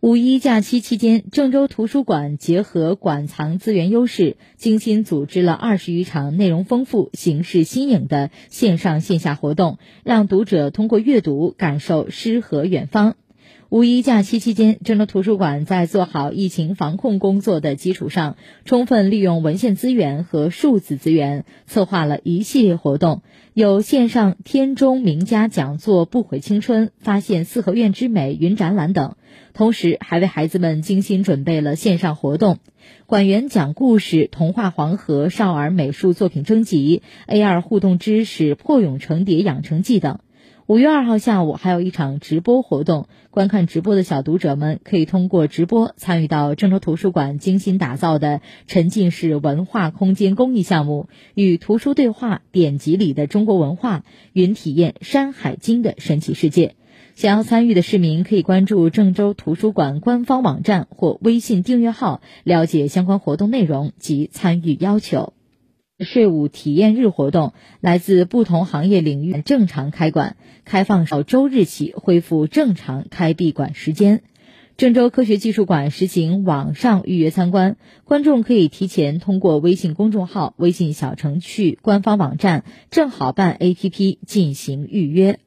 [0.00, 13.16] 五一假期期间，郑州图书馆结合馆藏资源优势，精心组织了二十余场内容丰富、形式新颖的线上线下活动，让读者通过阅读感受诗和远方。
[13.70, 23.20] 五一假期期间，郑州图书馆在做好疫情防控工作的基础上，充分利用文献资源和数字资源，策划了一系列活动，
[23.52, 29.16] 有线上天中名家讲座、不悔青春、发现四合院之美云展览等，
[29.52, 32.60] 同时还为孩子们精心准备了线上活动，
[33.04, 40.20] 馆员讲故事、童话黄河少儿美术作品征集、AR 互动知识破蛹成蝶养成记等。
[40.68, 54.04] 五月二号下午还有一场直播活动，观看直播的小读者们可以通过直播参与到郑州图书馆精心打造的沉浸式文化空间公益项目，与图书对话典籍里的中国文化，
[54.34, 56.74] 云体验《山海经》的神奇世界。
[57.14, 65.32] 想要参与的市民可以关注郑州图书馆官方网站或微信订阅号，了解相关活动内容及参与要求。
[66.04, 74.22] 税务体验日活动，来自不同行业领域正常开馆，开放到周日起恢复正常开闭馆时间。
[74.76, 85.40] 郑州科学技术馆实行网上预约参观，观众可以提前通过微信公众号、微信小程序、官方网站、正好办 APP 进行预约。